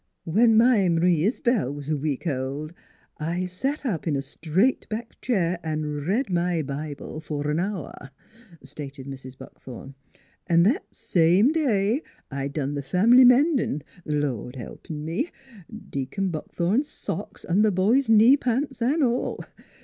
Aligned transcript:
"When 0.37 0.57
my 0.57 0.89
M'ree 0.89 1.23
Is'bel 1.25 1.71
was 1.71 1.91
a 1.91 1.95
week 1.95 2.25
old 2.25 2.73
I 3.19 3.45
sat 3.45 3.85
up 3.85 4.07
in 4.07 4.15
a 4.15 4.21
straight 4.23 4.87
backed 4.89 5.21
chair 5.21 5.59
an' 5.63 5.85
read 5.85 6.27
my 6.31 6.63
Bi 6.63 6.95
ble 6.95 7.21
f'r 7.21 7.51
an 7.51 7.59
hour," 7.59 8.09
stated 8.63 9.05
Mrs. 9.05 9.37
Buckthorn." 9.37 9.93
An' 10.47 10.63
that 10.63 10.87
same 10.91 11.51
day 11.51 12.01
I 12.31 12.47
done 12.47 12.73
the 12.73 12.81
family 12.81 13.25
mendin', 13.25 13.83
th' 14.03 14.07
Lord 14.07 14.55
helpin' 14.55 15.05
me, 15.05 15.29
Deacon 15.91 16.29
Buckthorn's 16.31 16.87
socks 16.87 17.45
an' 17.45 17.61
th' 17.61 17.75
boys' 17.75 18.09
knee 18.09 18.37
pants 18.37 18.81
'n' 18.81 19.03
all. 19.03 19.39